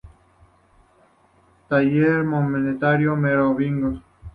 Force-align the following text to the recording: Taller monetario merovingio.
Taller 1.67 2.23
monetario 2.33 3.15
merovingio. 3.15 3.99